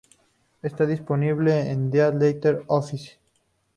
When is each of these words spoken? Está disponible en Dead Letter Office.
Está 0.63 0.87
disponible 0.87 1.69
en 1.69 1.91
Dead 1.91 2.11
Letter 2.19 2.63
Office. 2.65 3.19